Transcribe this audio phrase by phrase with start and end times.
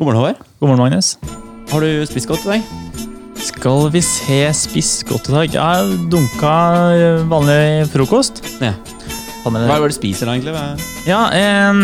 [0.00, 0.36] God morgen, Håvard.
[0.60, 1.18] God morgen, Magnus.
[1.70, 2.62] Har du spist godt i dag?
[3.40, 5.56] Skal vi se spist godt i dag?
[5.58, 6.52] Jeg dunka
[6.96, 8.40] eh, vanlig frokost.
[8.64, 8.72] Ja.
[9.44, 10.54] Hva er det du spiser da, egentlig?
[11.08, 11.82] Ja, em,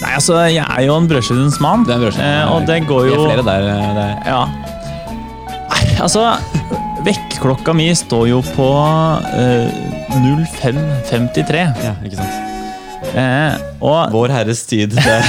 [0.00, 1.84] Nei, altså, jeg er jo en brødskivens mann.
[1.88, 2.28] Det er en brødskive.
[2.28, 3.66] Eh, og det går jo Det er flere der.
[3.72, 4.12] eh, der.
[4.28, 4.44] Ja.
[5.70, 6.26] Nei, altså
[7.04, 8.68] Vekkerklokka mi står jo på
[9.40, 9.72] eh,
[10.20, 11.64] 05.53.
[11.84, 12.49] Ja, ikke sant?
[13.10, 14.92] Eh, og Vår Herres tid.
[14.94, 15.24] Det er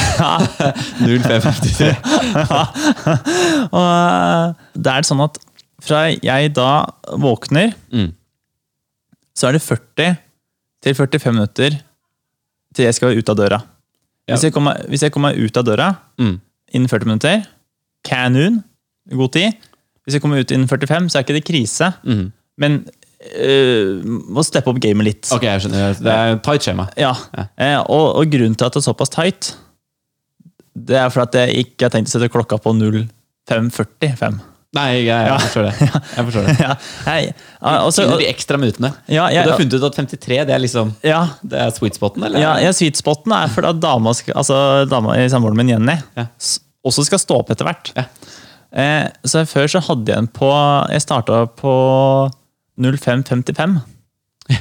[1.01, 1.95] 0553.
[3.75, 5.39] og eh, det er sånn at
[5.81, 6.67] fra jeg da
[7.17, 8.11] våkner, Mm.
[9.35, 10.17] så er det 40
[10.85, 11.79] til 45 minutter
[12.75, 13.57] til jeg skal ut av døra.
[14.29, 14.35] Ja.
[14.35, 15.89] Hvis, jeg kommer, hvis jeg kommer ut av døra
[16.21, 16.37] Mm.
[16.73, 17.41] innen 40 minutter,
[18.05, 18.61] kanon,
[19.09, 19.57] god tid.
[20.05, 22.31] Hvis jeg kommer ut innen 45, så er ikke det krise, Mm.
[22.57, 22.85] men
[23.35, 24.01] øh,
[24.33, 25.31] må steppe opp gamet litt.
[25.35, 25.97] Ok, jeg skjønner.
[25.99, 26.87] Det er tight skjema.
[26.99, 27.47] Ja, Ja.
[27.57, 29.53] Uh, og, og grunnen til at det er såpass tight,
[30.75, 34.39] det er for at jeg ikke har tenkt å sette klokka på 05.45.
[34.71, 35.71] Nei, jeg, jeg, jeg, forstår det.
[36.15, 36.53] Jeg forstår det.
[36.63, 38.93] ja, hei, ja, og de ekstra minuttene.
[39.11, 41.97] ja, jeg, du har funnet ut at 53 det er liksom ja, Det er sweet
[41.99, 42.39] spoten, eller?
[42.39, 46.29] ja, ja, sweet spoten er fordi at dama, altså, dama i samboeren min, Jenny, Ja.
[46.87, 47.91] også skal stå opp etter hvert.
[47.99, 48.05] Ja.
[48.71, 50.47] Eh, så før så hadde jeg en på
[50.93, 51.73] Jeg starta på
[52.79, 53.79] 05.55.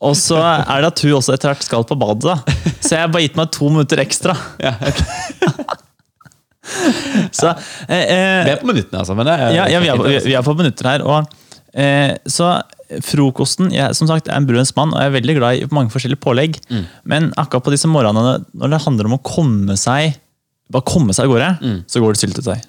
[0.00, 2.36] Og så er det at hun også etter hvert skal på badet, da.
[2.80, 4.36] så jeg har bare gitt meg to minutter ekstra.
[4.64, 5.06] Ja, okay.
[7.34, 7.48] Så,
[7.88, 9.16] eh, eh, Vi er på minuttene, altså.
[9.24, 11.02] Er, ja, ja, vi, er på, vi er på minutter her.
[11.02, 11.32] Og,
[11.74, 12.50] eh, så
[13.06, 15.90] frokosten jeg, Som sagt, er en brødens mann, og jeg er veldig glad i mange
[15.90, 16.60] forskjellige pålegg.
[16.70, 16.84] Mm.
[17.10, 20.14] Men akkurat på disse morgenene, når det handler om å komme seg
[20.70, 21.78] bare komme seg av gårde, Mm.
[21.90, 22.60] så går det syltetøy.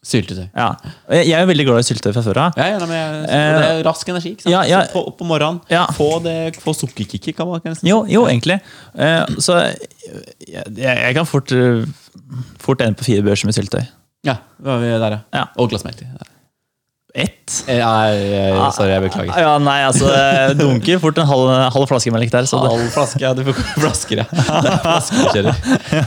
[0.00, 0.46] Syltetøy.
[0.56, 0.70] Ja.
[1.12, 2.54] Jeg, er er veldig glad i syltetøy fra før av.
[2.56, 4.30] Ja, ja, nei, men jeg, det er rask energi.
[4.32, 4.54] ikke sant?
[4.54, 4.78] ja, ja.
[4.88, 5.60] Så på, på morgenen.
[5.68, 5.82] Ja.
[5.92, 7.36] Få, det, få sukkerkicket.
[7.36, 7.90] kan man nesten si.
[7.90, 8.56] Jo, jo, egentlig.
[8.96, 11.84] Eh, så jeg, jeg kan fort, eh,
[12.64, 13.84] fort ende på fire børser med syltetøy.
[14.24, 15.22] Ja, da er vi der, ja.
[15.36, 15.46] Ja.
[15.60, 16.00] Og glass melk.
[17.10, 17.60] Ett?
[17.66, 19.36] Eh, Nei, eh, sorry, jeg beklager.
[19.36, 22.46] Ja, nei, altså jeg Dunker fort en halv, halv flaske melk der.
[22.48, 23.32] Så det, Halv flaske, ja.
[23.36, 24.28] Du får flasker, ja.
[25.34, 25.50] Det er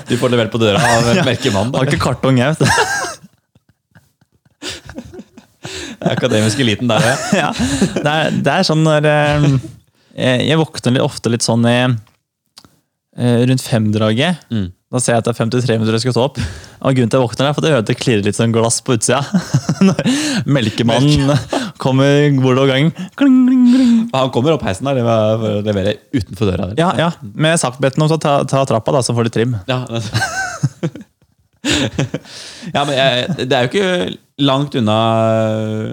[0.09, 0.15] du.
[0.17, 1.75] Får levert på døra av merkemannen.
[1.77, 2.55] har ikke kartong, jeg.
[2.57, 3.19] vet du.
[6.13, 7.15] Akademisk eliten der, ja.
[7.37, 7.49] ja,
[7.95, 9.45] det, er, det er sånn når eh,
[10.17, 14.43] Jeg jeg våkner litt, ofte litt sånn i eh, rundt femdraget.
[14.51, 14.67] Mm.
[14.93, 16.35] Da ser jeg at det er 53 minutter jeg skal stå opp.
[16.83, 18.51] Og grunnen til jeg våkner er for at jeg hører at det klirrer litt sånn
[18.53, 19.23] glass på utsida.
[19.87, 19.97] Når
[20.45, 21.33] melkemannen
[21.81, 22.91] kommer bordover gangen.
[23.17, 23.95] Kling, kling, kling.
[24.13, 26.69] Han kommer opp heisen der for å levere utenfor døra.
[26.69, 26.77] Der.
[26.83, 27.09] Ja, ja.
[27.33, 29.57] Med saktbetten om å ta, ta trappa, da, så får de trim.
[29.71, 29.81] Ja,
[32.75, 33.89] ja men jeg, det er jo ikke
[34.39, 34.97] langt unna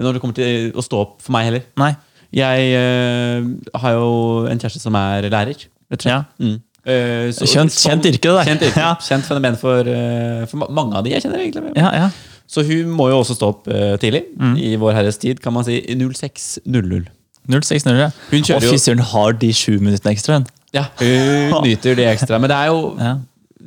[0.01, 1.61] når det kommer til å stå opp for meg heller.
[1.77, 1.91] Nei.
[2.31, 3.47] Jeg uh,
[3.83, 4.11] har jo
[4.47, 5.65] en kjæreste som er lærer.
[6.05, 6.23] Ja.
[6.39, 6.57] Mm.
[6.81, 8.45] Uh, så- Kjent, som- kjent yrke, det der.
[8.47, 8.79] Kjent, yrke.
[8.79, 8.95] Ja.
[8.95, 11.39] kjent fenomen for, uh, for mange av de jeg kjenner.
[11.43, 12.09] egentlig Ja, ja.
[12.51, 14.25] Så hun må jo også stå opp eh, tidlig.
[14.35, 14.57] Mm.
[14.59, 17.05] I Vår Herres tid, kan man si 06.00.
[17.47, 18.09] 06.00, Ja.
[18.29, 20.41] Hun kjører Og fy søren, har de sju minuttene ekstra?
[20.75, 22.39] Ja, hun nyter det ekstra.
[22.43, 23.13] Men det er jo Ja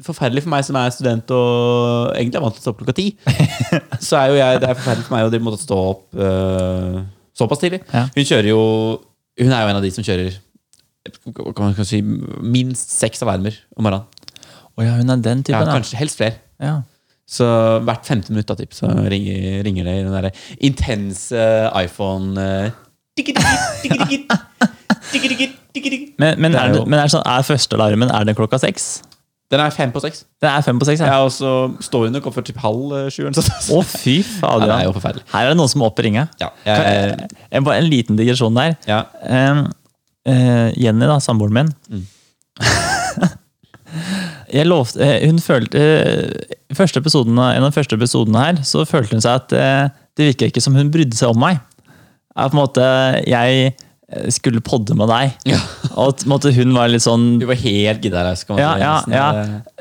[0.02, 2.96] forferdelig for meg som er student og egentlig er vant til å stå opp klokka
[2.98, 3.06] ti.
[4.08, 7.02] så er jo jeg, det er forferdelig for meg å måtte stå opp uh,
[7.36, 7.82] såpass tidlig.
[7.92, 8.06] Ja.
[8.14, 8.64] Hun kjører jo
[9.40, 10.40] Hun er jo en av de som kjører
[11.04, 14.06] kan man si, minst seks alarmer om morgenen.
[14.74, 16.38] Oh ja, hun er den typen, ja, kanskje helst flere.
[16.62, 16.78] Ja.
[17.28, 17.46] Så
[17.84, 20.30] hvert femte minutt da, typ, så ringer, ringer det i den der
[20.64, 21.44] intense
[21.80, 22.36] iPhone
[26.38, 28.98] men, er, det sånn, er førstealarmen er det klokka seks?
[29.52, 30.24] Den er fem på seks.
[30.42, 31.18] Den er fem på seks, Ja, ja.
[31.26, 31.50] og så
[31.84, 33.26] står hun nok opp for typ halv eh, sju.
[33.26, 33.68] eller sånt.
[33.76, 34.66] Å, fy Ja, fader.
[34.66, 35.24] det er jo forferdelig.
[35.34, 36.24] Her er det noen som må opp i ringa.
[36.40, 38.74] Ja, Kan jeg, jeg, jeg, bare en liten digresjon der.
[38.88, 39.02] ja.
[39.28, 39.66] Um,
[40.26, 42.06] eh, Jenny, da, samboeren min Mm.
[44.54, 48.60] jeg lovte, eh, hun følte eh, første episoden, av- En av de første episodene her
[48.66, 51.60] så følte hun seg at eh, det virka ikke som hun brydde seg om meg.
[52.34, 52.86] At på en måte
[53.28, 53.83] jeg eh,
[54.28, 55.32] skulle podde med deg.
[55.48, 55.58] Ja.
[55.98, 58.04] Og at måtte, hun var litt sånn Du var helt
[58.50, 59.28] man Ja, ja, ja.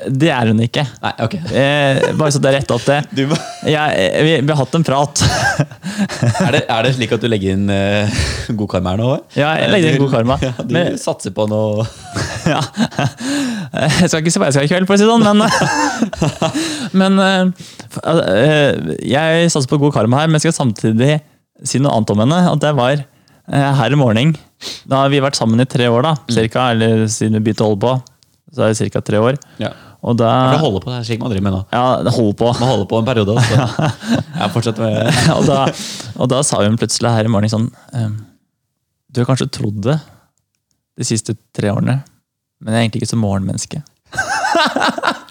[0.08, 0.84] Det er hun ikke.
[1.02, 1.34] Nei, ok.
[1.52, 3.00] Eh, bare så det er rett opp det.
[3.18, 3.38] Du, må-
[3.68, 5.22] Ja, vi, vi har hatt en prat.
[6.46, 8.24] er, det, er det slik at du legger inn uh,
[8.56, 9.10] god karma her nå?
[9.36, 10.38] Ja, jeg legger inn god karma.
[10.42, 11.84] Ja, du Men- satser på noe
[12.44, 12.60] ja.
[13.74, 15.44] Jeg skal ikke si hva jeg skal i kveld, for å si det sånn, men
[17.00, 17.70] Men eh,
[18.12, 21.18] eh, jeg satser på god karma her, men jeg skal samtidig
[21.64, 22.40] si noe annet om henne.
[22.52, 23.04] At det var
[23.52, 24.34] eh, her i morgen.
[24.88, 27.72] Da har vi vært sammen i tre år, da, cirka, eller siden vi begynte å
[27.72, 27.94] holde på.
[28.54, 29.02] Så er det ca.
[29.04, 29.40] tre år.
[29.62, 29.72] ja.
[30.04, 31.58] Og da Det holder på, det er slik man driver med nå.
[31.72, 32.48] Ja, det holder på.
[32.60, 33.36] Man holder på en periode.
[33.40, 33.68] Så.
[34.40, 35.08] Ja, fortsett med
[35.38, 35.62] og, da,
[36.20, 38.18] og da sa hun plutselig her i morgen sånn ehm,
[39.08, 39.96] Du har kanskje trodd det
[41.00, 42.02] de siste tre årene,
[42.60, 43.80] men jeg er egentlig ikke så morgenmenneske.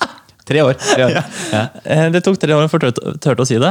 [0.43, 0.73] Tre år.
[0.75, 1.13] Tre år.
[1.15, 1.21] Ja.
[1.53, 2.09] Ja.
[2.11, 3.69] Det tok tre år før hun turte, å si det.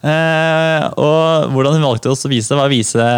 [0.00, 3.08] Eh, og hvordan hun valgte å vise det, var å vise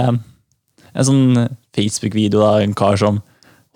[0.98, 3.20] en sånn Facebook-video av en kar som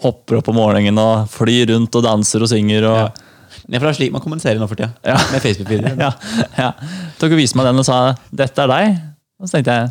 [0.03, 2.89] hopper opp om morgenen og flyr rundt og danser og synger.
[2.91, 2.99] og...
[2.99, 3.29] Ja.
[3.79, 4.91] For det er slik man kommuniserer nå for tida.
[5.07, 5.19] Ja.
[5.31, 5.99] Med Facebook-videoer.
[6.03, 6.13] Ja,
[6.59, 6.71] ja.
[7.21, 7.99] Tok og viste meg den og sa
[8.35, 8.97] 'dette er deg'.
[9.39, 9.91] Og så tenkte jeg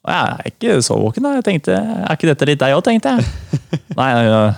[0.00, 1.34] jeg er ikke så våken, da.
[1.36, 3.26] Jeg tenkte, Er ikke dette litt deg òg, tenkte jeg.
[3.98, 4.54] Nei, jeg,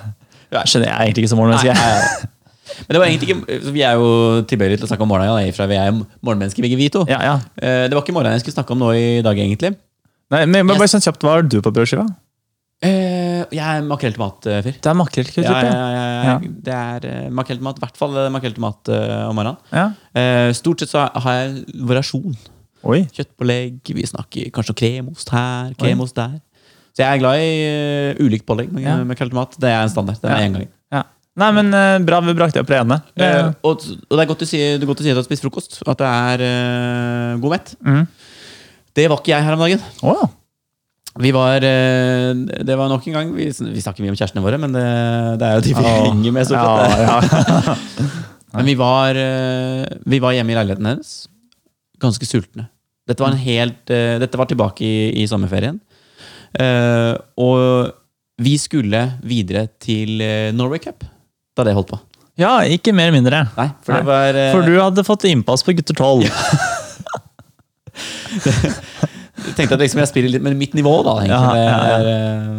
[0.54, 1.74] jeg skjønner, jeg er egentlig ikke så morgenmenneske.
[1.74, 2.28] Nei.
[2.86, 4.06] Men det var egentlig ikke Vi er jo
[4.48, 7.02] tilbøyelige til å snakke om morgenen, ja, fra vi er morgenmennesker begge vi to.
[7.10, 7.34] Ja, ja.
[7.58, 9.74] Eh, Det var ikke morgenen jeg skulle snakke om nå i dag, egentlig.
[10.32, 12.06] Nei, men, men bare sånn kjapt, Hva har du på brødskiva?
[12.82, 14.78] Eh, Jeg er makrell til mat-fyr.
[14.82, 15.44] Det er makrellkutt.
[15.44, 16.36] Ja, Ja, ja, ja, ja.
[16.66, 17.78] Det er eh, makrell til mat.
[17.78, 19.60] I hvert fall eh, makrell til mat eh, om morgenen.
[19.70, 19.84] ja.
[20.18, 21.62] Eh, Stort sett så har jeg
[21.92, 22.34] variasjon.
[22.82, 23.04] Oi.
[23.14, 26.40] Kjøttpålegg, vi snakker kanskje om kremost her, kremost der.
[26.92, 27.52] Så jeg er glad i
[28.18, 28.96] uh, ulikt pålegg med Ja.
[29.06, 29.54] makrell til mat.
[29.62, 30.18] Det er en standard.
[30.20, 30.48] Det er Ja.
[30.48, 30.66] en gang.
[30.92, 31.02] Ja.
[31.40, 32.98] Nei, men eh, bra vi brakte opp det ene.
[33.16, 33.80] Det, Eh, og,
[34.10, 35.78] det er godt å si, det er godt å si at du har spist frokost.
[35.86, 37.72] At du er eh, god mett.
[37.86, 38.08] Mhm.
[38.96, 39.84] Det var ikke jeg her om dagen.
[40.02, 40.30] Oh, ja.
[41.20, 42.32] Vi var eh,
[42.64, 44.84] Det var nok en gang Vi, vi snakker mye om kjærestene våre, men det,
[45.42, 46.52] det er jo de vi oh, henger med.
[46.56, 47.76] ja, ja.
[48.52, 51.12] Men vi var, eh, vi var hjemme i leiligheten hennes.
[52.04, 52.66] Ganske sultne.
[53.08, 55.78] Dette var, en helt, eh, dette var tilbake i, i sommerferien.
[57.40, 57.88] Og
[58.44, 60.20] vi skulle videre til
[60.52, 61.00] Norway Cup
[61.56, 62.00] da det holdt på.
[62.44, 63.40] ja, ikke mer eller mindre.
[63.56, 66.28] Nei, for det var For du hadde fått innpass på gutter 12.
[68.32, 71.14] Jeg tenkte at liksom jeg spiller litt med mitt nivå, da.
[71.22, 71.62] egentlig.
[71.62, 71.98] Ja, ja, ja.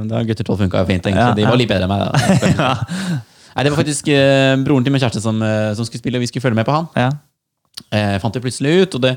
[0.03, 1.05] Det Da Gutter 12 funka jo fint.
[1.09, 1.37] egentlig.
[1.41, 2.69] De var litt bedre enn meg.
[3.55, 6.25] Nei, Det var faktisk eh, broren til min kjæreste som, eh, som skulle spille, og
[6.25, 6.87] vi skulle følge med på han.
[6.97, 7.09] Ja.
[7.93, 9.11] Eh, fant det plutselig ut, og det,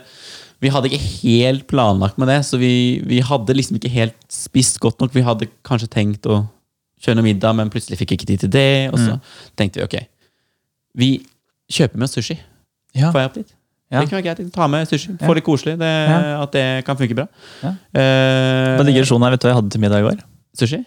[0.65, 2.43] vi hadde ikke helt planlagt med det.
[2.49, 5.15] Så vi, vi hadde liksom ikke helt spist godt nok.
[5.17, 6.43] Vi hadde kanskje tenkt å
[7.01, 8.69] kjøre noe middag, men plutselig fikk vi ikke tid til det.
[8.93, 9.17] Og så
[9.57, 9.97] tenkte vi ok,
[11.01, 11.11] vi
[11.73, 12.37] kjøper med oss sushi.
[12.97, 13.09] Ja.
[13.13, 13.56] Får jeg opp dit?
[13.93, 14.01] Ja.
[14.03, 14.53] Det kan være greit.
[14.55, 15.15] Ta med sushi.
[15.23, 15.77] Få litt koselig.
[15.79, 16.43] Det, Ja.
[16.43, 17.27] At det kan funke bra.
[17.63, 17.69] Ja.
[17.95, 20.23] Eh, På digresjonen her, vet du hva jeg hadde til middag i går?
[20.59, 20.85] sushi.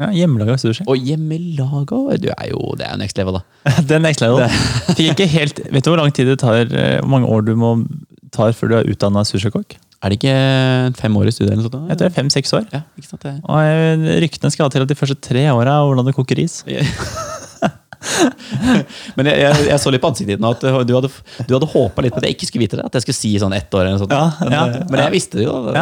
[0.00, 0.82] Ja, Hjemmelaga sushi.
[0.88, 3.42] Og hjemmelaga Du er jo Det er next level, da.
[3.86, 4.48] Det er next level.
[4.96, 7.54] Fikk ikke helt, vet du hvor lang tid det tar, eh, hvor mange år du
[7.54, 7.74] må
[8.32, 9.76] tar før du er utdanna sushikokk?
[10.02, 11.88] Er det ikke fem år i studiet eller noe sånt?
[11.90, 12.64] Jeg tror det er fem-seks år.
[12.72, 13.34] Ja, ikke sant det?
[13.44, 16.62] Og eh, ryktene skal til at de første tre åra er hvordan du koker ris.
[19.16, 21.10] Men jeg, jeg, jeg så litt på ansiktet ditt nå at du hadde,
[21.46, 22.86] du hadde håpa litt på at jeg ikke skulle vite det.
[22.86, 24.14] At jeg skulle si sånn ett år eller noe sånt.
[24.14, 25.58] Ja, men, ja, men jeg visste det jo.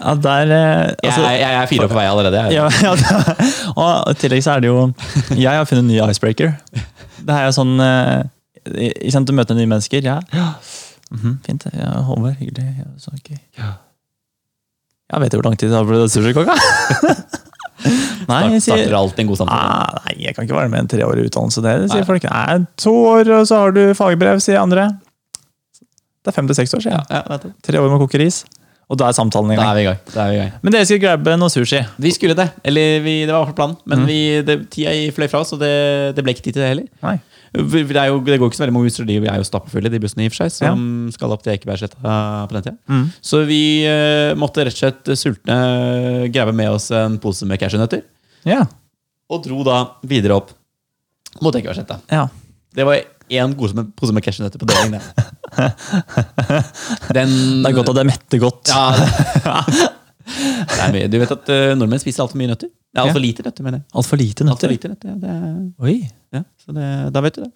[0.00, 2.38] Ja, der, eh, Jeg, altså, jeg, jeg er fire år på vei allerede.
[2.40, 2.54] Jeg.
[2.56, 3.40] ja, ja,
[3.74, 4.78] og i tillegg så er det jo
[5.36, 6.54] Jeg har funnet en ny icebreaker.
[7.20, 8.22] Det er jo sånn eh,
[8.70, 10.00] ikke sant, Du møter nye mennesker.
[10.06, 10.22] Ja,
[11.10, 11.66] Mm -hmm, fint.
[11.72, 12.74] Ja, Håvard, hyggelig.
[12.78, 13.36] Ja, så, okay.
[13.58, 13.72] ja.
[15.12, 16.48] Jeg vet jo hvor lang tid det har blitt sushikokk?
[18.30, 18.38] Da?
[18.46, 19.74] Nei, Start, sier starter alltid en god samtale.
[19.74, 21.64] ah, Nei, jeg kan ikke være med en treårig utdannelse.
[21.66, 22.08] Det, sier Nei.
[22.08, 22.28] folk.
[22.30, 24.88] Nei, to år, og så har du fagbrev, sier andre.
[26.20, 27.38] Det er fem til seks år, sier Ja, ja.
[27.66, 28.42] Tre år med å koke ris.
[28.90, 29.70] Og da er samtalen i da gang.
[29.70, 29.98] er vi i gang.
[30.10, 30.54] Da er vi i gang.
[30.66, 31.78] Men dere skulle grabbe noe sushi.
[32.02, 32.48] Vi skulle det.
[32.66, 33.76] Eller vi, det var i hvert fall planen.
[33.86, 34.08] Men mm.
[34.08, 35.70] vi, det, tida fløy fra oss, og det,
[36.16, 36.88] det ble ikke tid til det heller.
[37.06, 37.20] Nei.
[37.54, 40.26] Det, jo, det går ikke så veldig mange busser, de er jo stappfulle, de bussene
[40.26, 40.82] i og for seg, som
[41.14, 41.98] skal opp til Ekebergsletta
[42.50, 42.76] på den tida.
[42.90, 43.06] Mm.
[43.30, 45.56] Så vi uh, måtte rett og slett sultne
[46.34, 48.04] grave med oss en pose med cashewnøtter.
[48.48, 48.62] Ja.
[49.30, 49.76] Og dro da
[50.06, 50.50] videre opp
[51.42, 51.98] mot Ekebergsletta.
[52.10, 52.28] ja.
[52.70, 53.00] Det var
[53.34, 54.92] én pose med, pose med cashewnøtter på deling.
[54.94, 55.02] det.
[57.16, 57.30] Den,
[57.64, 58.70] Det er godt at det metter godt.
[58.70, 58.94] Ja,
[60.94, 61.08] mye.
[61.10, 62.70] Du vet at uh, nordmenn spiser altfor mye nøtter?
[62.94, 63.86] Ja, altfor lite nøtter, mener jeg.
[63.98, 65.16] Altfor lite Alt for lite nøtter, ja.
[65.18, 65.34] Det
[65.82, 65.96] Oi.
[66.38, 67.50] ja så det, da vet du det.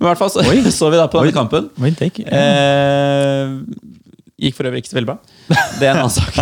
[0.00, 0.42] Men i hvert fall så,
[0.80, 1.26] så vi da på Oi.
[1.30, 1.70] denne kampen.
[1.78, 3.54] Oi, take, ikke- Eh,
[4.48, 5.18] gikk for øvrig ikke så veldig bra.
[5.78, 6.34] Det er en annen sak.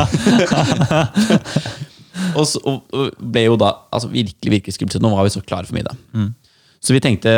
[2.35, 4.99] Og, så, og, ble jo da altså virkelig virkelig skummelt.
[5.03, 5.99] Nå var vi så klare for middag.
[6.17, 6.33] Mm.
[6.79, 7.31] Så vi tenkte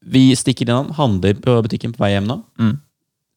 [0.00, 2.40] Vi stikker innom, handler på butikken på vei hjem nå.
[2.60, 2.76] Mm.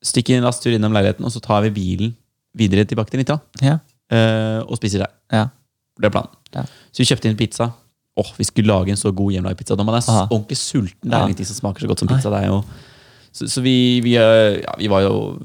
[0.03, 2.15] Stikker en rask tur innom leiligheten, og så tar vi bilen
[2.57, 3.41] videre tilbake til Nittedal.
[3.63, 3.79] Ja.
[4.13, 5.13] eh, og spiser der.
[5.33, 5.47] Ja.
[5.99, 6.33] Det er planen.
[6.55, 6.65] Ja.
[6.91, 7.71] Så vi kjøpte inn pizza.
[8.19, 9.75] Åh, Vi skulle lage en så god hjemmelagd pizza.
[9.75, 10.25] Når man er Aha.
[10.29, 12.29] ordentlig sulten, det er ingenting som smaker så godt som pizza.
[12.45, 12.61] Jo,
[13.33, 15.39] så så vi, vi, eh, vi var jo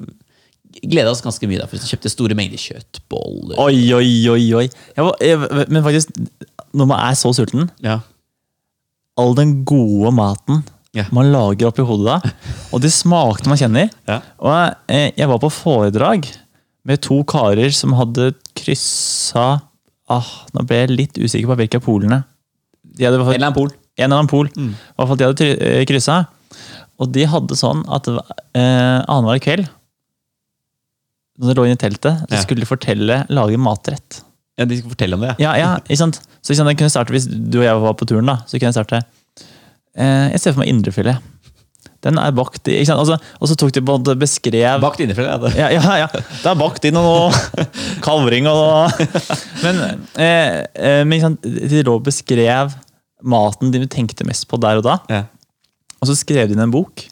[0.82, 1.58] Gleda oss ganske mye.
[1.62, 3.56] da, for Vi kjøpte store mengder kjøttboller.
[3.58, 4.66] Oi, oi, oi, oi.
[4.96, 6.12] Jeg var, jeg, men faktisk,
[6.76, 8.00] når man er så sulten Ja.
[9.18, 10.60] All den gode maten
[10.94, 11.04] Ja.
[11.12, 12.30] man lager oppi hodet da,
[12.72, 14.20] og de smakene man kjenner Ja.
[14.38, 14.52] Og
[14.88, 16.28] jeg, Jeg var på foredrag
[16.88, 19.60] med to karer som hadde kryssa
[20.08, 22.22] ah, Nå ble jeg litt usikker på hvilke av polene.
[22.98, 23.68] En eller annen pol.
[23.98, 24.48] en eller annen pol.
[24.56, 24.70] Mm.
[24.72, 26.20] I hvert fall de hadde eh, kryssa.
[26.98, 29.68] Og de hadde sånn at eh, annenhver kveld,
[31.38, 34.22] når de lå inne i teltet, så skulle de fortelle, lage matrett.
[34.58, 35.36] Ja, De skulle fortelle om det.
[35.38, 36.18] Ja, ja, ikke sant?
[36.42, 38.58] Så ikke sant, jeg kunne starte, Hvis du og jeg var på turen, da, så
[38.58, 38.98] kunne jeg starte
[39.94, 41.22] eh, Jeg ser for meg indrefilet.
[42.02, 43.02] Den er bakt i ikke sant?
[43.02, 45.38] Altså, og så tok de på en beskrev Bakt indrefilet, ja.
[45.44, 45.54] det.
[45.58, 46.08] ja, ja, ja.
[46.10, 47.64] Det er bakt inn og noe
[48.06, 49.08] kalvring og noe
[49.64, 49.80] Men,
[50.18, 51.48] eh, eh, men ikke sant?
[51.74, 52.74] de lå og beskrev
[53.18, 54.98] maten de tenkte mest på der og da.
[55.10, 55.24] Ja.
[55.98, 57.02] Og så skrev de inn en bok.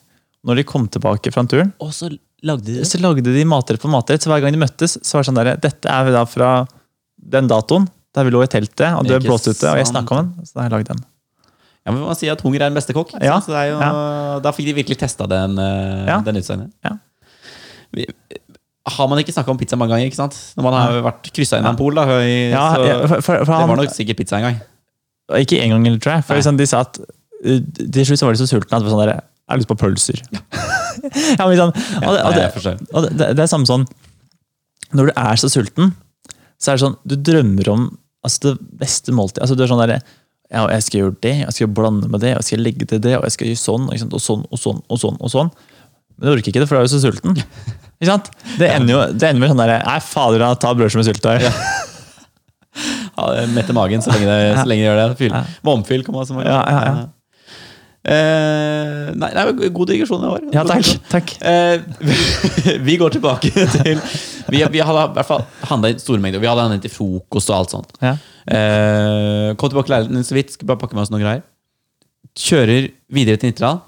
[0.46, 2.12] Når de kom tilbake fra turen, Og så
[2.42, 2.86] lagde de det.
[2.88, 4.22] så lagde de matrett på matrett.
[4.22, 6.50] Så hver gang de møttes, så var det sånn der, dette er da fra
[7.16, 10.16] den datoen der vi lå i teltet, og du er blåst ute, og jeg snakka
[10.16, 10.46] om den.
[10.46, 11.04] Så da har jeg lagd den.
[11.86, 13.12] Ja, men Man sier at hunger er den beste kokk.
[13.22, 13.36] Ja.
[13.44, 16.20] Så det er jo, Da fikk de virkelig testa den, eh, Ja.
[16.20, 16.72] den utsagnet.
[16.84, 16.96] Ja.
[17.92, 18.06] Vi-
[18.86, 20.06] Har man ikke snakka om pizza mange ganger?
[20.06, 20.34] ikke sant?
[20.56, 23.20] Når man har vært kryssa inn av en pol, da, høy, Ja, så ja, for,
[23.20, 24.60] for, for det var nok sikkert pizza en gang.
[25.42, 26.24] Ikke en gang, tror jeg.
[26.24, 28.86] For liksom, de sa at uh, Til slutt så var de så sultne at det
[28.86, 30.22] var sånn der, jeg har lyst på pølser.
[30.26, 31.70] ja, men sånn,
[32.02, 33.84] og, det, og, det, og det, det er samme sånn
[34.96, 35.92] Når du er så sulten,
[36.58, 37.84] så er det sånn Du drømmer om
[38.26, 39.42] altså, det beste måltid.
[39.44, 40.00] Altså, du er sånn der,
[40.50, 43.14] ja, jeg skal gjøre det, jeg skal blande med det, jeg skal legge til det,
[43.20, 45.18] og jeg skal gjøre sånn, og sånn og sånn og sånn.
[45.20, 45.50] og sånn.
[46.16, 47.36] Men du orker ikke det, for du er jo så sulten.
[47.96, 48.26] Ikke sant?
[48.60, 51.46] Det ender jo det ender med sånn der, Nei, fader, da, ta brødskive med syltetøy.
[53.16, 55.06] Ja, Mette magen så lenge det, så lenge det gjør det.
[55.20, 55.32] Fyll.
[55.32, 55.40] Ja.
[55.64, 56.36] Momfyll kommer også.
[56.44, 57.06] Ja, ja, ja.
[58.06, 60.44] Eh, nei, er god digresjon i år.
[60.54, 60.86] Ja, takk.
[61.10, 61.32] takk.
[61.42, 63.98] Eh, vi går tilbake til
[64.46, 66.42] Vi, vi hadde i hvert fall handla i store mengder.
[66.42, 67.96] Vi hadde handla til frokost og alt sånt.
[67.98, 68.14] Ja.
[68.46, 70.54] Eh, kom tilbake til leiligheten så vidt.
[70.54, 71.42] Skal bare pakke med oss noen greier.
[72.38, 72.86] Kjører
[73.16, 73.80] videre til Nittedal.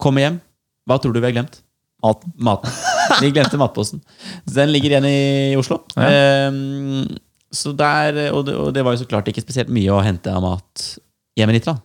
[0.00, 0.40] Kommer hjem.
[0.88, 1.60] Hva tror du vi har glemt?
[2.00, 2.32] Maten.
[2.40, 2.72] Maten.
[3.20, 4.00] Vi glemte matposen.
[4.48, 5.82] Den ligger igjen i Oslo.
[5.98, 6.08] Ja.
[6.08, 7.20] Eh,
[7.52, 10.32] så der, og det, og det var jo så klart ikke spesielt mye å hente
[10.32, 10.88] av mat
[11.36, 11.82] hjemme i Nittedal.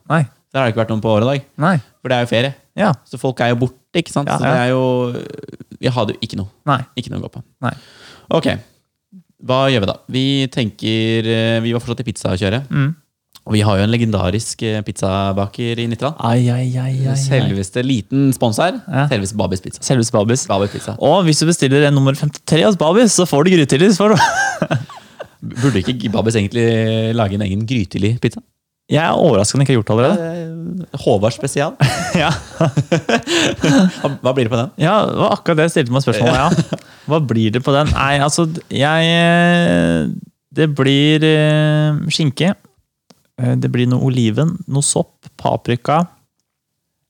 [0.56, 1.48] Der har det ikke vært noen på året og dag.
[1.60, 1.74] Nei.
[2.00, 2.52] For det er jo ferie.
[2.80, 2.94] Ja.
[3.04, 4.30] Så folk er jo borte, ikke sant?
[4.32, 6.48] Ja, Så det er jo Vi hadde jo ikke noe.
[6.72, 6.78] Nei.
[6.96, 7.42] Ikke noe å gå på.
[7.66, 7.74] Nei.
[8.40, 8.48] Ok.
[9.46, 9.96] Hva gjør vi da?
[10.16, 12.72] Vi tenker eh, Vi var fortsatt i pizzakjøret.
[12.72, 12.94] Mm.
[13.46, 16.16] Og vi har jo en legendarisk eh, pizzabaker i Nittedal.
[16.24, 17.20] Ai, ai, ai, ai.
[17.20, 18.80] Selveste liten spons her.
[18.88, 19.06] Ja.
[19.12, 19.84] Selveste Babis pizza.
[19.86, 20.48] Selveste Babis.
[20.50, 20.96] Babis pizza.
[21.04, 23.92] Og hvis du bestiller en nummer 53 hos Babis, så får du grytidlig.
[24.00, 24.16] for
[25.62, 26.66] Burde ikke Babis egentlig
[27.14, 28.42] lage en egen grytidlig pizza?
[28.92, 30.88] Jeg er overraska han ikke har gjort det allerede.
[31.06, 31.74] Håvard spesial.
[32.16, 32.30] Ja.
[34.22, 34.70] Hva blir det på den?
[34.80, 36.80] ja, det var akkurat det jeg stilte meg spørsmålet ja.
[37.10, 37.90] Hva blir det på den?
[37.92, 40.06] Nei, altså, jeg eh,
[40.56, 42.54] Det blir eh, skinke.
[43.42, 46.04] Eh, Det blir noe oliven, noe sopp, paprika.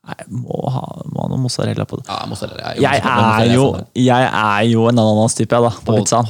[0.05, 2.07] Nei, jeg må ha, må ha noe mozzarella på det.
[2.09, 2.73] Ja, mozzarella.
[2.81, 3.67] Jeg er jo,
[3.97, 6.27] jeg er jo en ananastype, jeg, da, på pizzaen.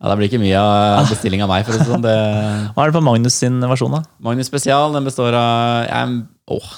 [0.00, 1.66] Ja, Det blir ikke mye av bestilling av meg.
[1.66, 2.00] for å si sånn.
[2.04, 2.14] Det,
[2.74, 4.02] Hva er det på Magnus sin versjon, da?
[4.24, 6.14] Magnus Spesial den består av Jeg er,
[6.56, 6.70] åh,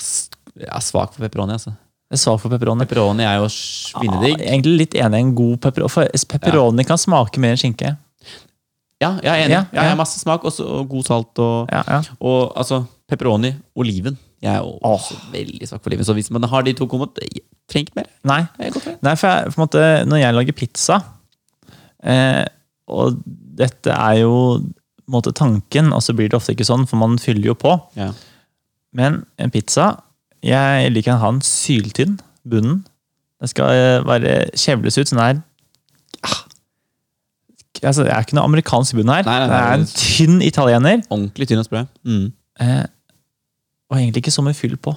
[0.59, 1.55] jeg er svak for pepperoni.
[1.55, 1.71] altså.
[2.11, 2.85] Jeg er svak for pepperoni.
[2.85, 4.41] Pepperoni er jo svinedigg.
[4.43, 5.93] Ja, egentlig litt enig i en god pepperoni.
[5.95, 7.95] For pepperoni kan smake mer enn skinke.
[9.03, 9.55] Ja, jeg er enig.
[9.55, 11.39] Ja, Ja, jeg har masse smak også, og god salt.
[11.43, 12.03] Og, Ja, ja.
[12.21, 14.19] og altså, pepperoni, oliven.
[14.43, 14.83] Jeg er også
[15.15, 16.05] også veldig svak for oliven.
[16.07, 18.11] Så hvis man har de to kommet, jeg trenger ikke mer.
[18.27, 18.41] Nei.
[19.03, 21.01] Nei, for jeg, for måte, når jeg lager pizza
[22.05, 22.45] eh,
[22.91, 23.19] Og
[23.59, 24.35] dette er jo
[25.13, 27.75] måte tanken, og så blir det ofte ikke sånn, for man fyller jo på.
[27.99, 28.13] Ja.
[28.97, 30.03] Men en pizza
[30.45, 32.17] Jeg liker å ha en syltynn
[32.49, 32.81] bunnen.
[33.41, 35.39] Den skal bare være kjevles ut, sånn den er
[36.27, 36.41] ah,
[37.87, 39.23] altså, Det er ikke noe amerikansk bunn her.
[39.27, 41.01] Nei, nei, nei, det er en tynn italiener.
[41.09, 41.85] Ordentlig tynn og sprø.
[42.07, 42.27] Mm.
[42.63, 42.85] Eh,
[43.91, 44.95] og egentlig ikke så mye fyll på.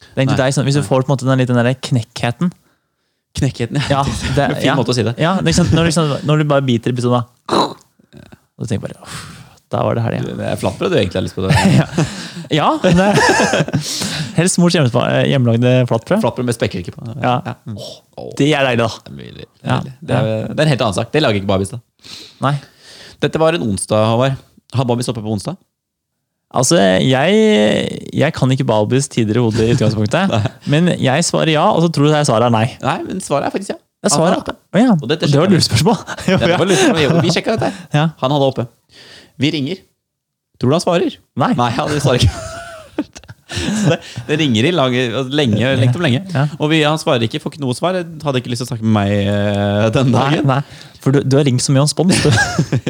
[0.00, 1.74] Det er egentlig deg, sånn, Hvis du får på en måte den litt den der
[1.76, 2.54] knekkheten
[3.38, 4.00] Knekkheten, ja,
[4.36, 5.14] det, Fin ja, måte å si det.
[5.22, 7.22] Ja, liksom, når, liksom, når du bare biter i pistolen.
[7.54, 9.20] Og du tenker bare "Uff,
[9.70, 10.34] Da var det helg, ja.
[10.34, 11.44] Det er flatbrød du egentlig har lyst på.
[11.46, 11.54] det.
[12.58, 12.90] ja det,
[14.40, 16.20] helst mors hjemme- hjemmelagde flatbrød.
[16.24, 17.06] Flatbrød med spekkrike på.
[17.22, 17.36] Ja.
[17.68, 17.78] Mm.
[18.18, 18.88] Oh, Det er deilig, da.
[19.06, 19.46] det mulig.
[19.46, 19.94] Det er, mulig.
[20.02, 21.12] det, er, det er en helt annen sak.
[21.14, 21.70] Det lager ikke Babis.
[21.70, 21.78] da.
[22.48, 22.56] Nei.
[23.22, 24.36] Dette var en onsdag, Håvard.
[24.74, 25.54] Har Babis oppe på onsdag?
[26.50, 30.32] Altså, jeg, jeg kan ikke Balbys tider i hodet i utgangspunktet.
[30.72, 32.66] men jeg svarer ja, og så tror du jeg svaret er nei.
[32.82, 33.78] Nei, men svaret er faktisk ja.
[34.00, 34.54] Jeg svarer oppe.
[34.56, 34.94] Å ja.
[34.96, 35.98] Og dette det var lurespørsmål.
[36.30, 37.68] Ja, det var vi sjekka dette.
[37.92, 38.06] Ja.
[38.22, 38.64] Han hadde oppe.
[39.40, 39.82] Vi ringer.
[40.60, 41.18] Tror du han svarer?
[41.40, 41.52] Nei.
[41.58, 42.32] Nei, han svarer ikke.
[43.50, 45.00] Så det, det ringer i lenge,
[45.34, 46.20] lenge, lenge om lenge.
[46.32, 46.44] Ja.
[46.62, 47.98] Og vi, han svarer ikke, får ikke noe svar.
[47.98, 50.46] Hadde ikke lyst til å snakke med meg den dagen.
[50.48, 50.89] Nei, nei.
[51.00, 52.30] For du, du har ringt så mye om spons, du.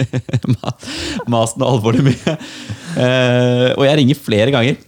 [0.56, 0.76] Ma-
[1.30, 2.36] Masen og alvorlig mye.
[2.96, 4.80] Uh, og jeg ringer flere ganger.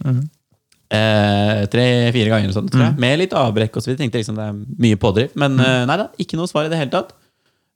[0.93, 2.97] Eh, Tre-fire ganger, sånt, tror jeg.
[3.01, 3.77] med litt avbrekk.
[3.79, 4.03] og så videre.
[4.03, 5.31] Tenkte liksom det er mye pådriv.
[5.39, 7.15] Men eh, nei da, ikke noe svar i det hele tatt.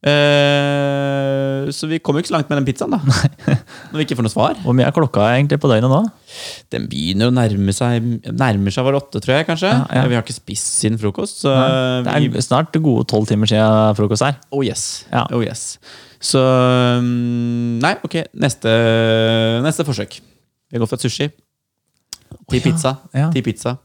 [0.05, 2.99] Eh, så vi kommer jo ikke så langt med den pizzaen, da.
[3.89, 4.59] Når vi ikke får noe svar.
[4.61, 6.01] Hvor mye er klokka egentlig på døgnet nå?
[6.73, 9.47] Den begynner å nærme seg Nærmer seg var åtte, tror jeg.
[9.49, 10.03] kanskje Ja, ja.
[10.09, 11.41] Vi har ikke spist siden frokost.
[11.41, 11.53] Så
[12.05, 14.37] Det vi, er snart gode tolv timer siden frokost her.
[14.51, 14.85] oh yes.
[15.11, 15.25] Ja.
[15.33, 15.79] oh yes
[16.21, 16.41] Så
[17.01, 18.21] mm, Nei, ok.
[18.37, 18.77] Neste,
[19.65, 20.19] neste forsøk.
[20.71, 21.29] Vi for et sushi.
[22.51, 22.95] til pizza.
[23.33, 23.77] Til pizza.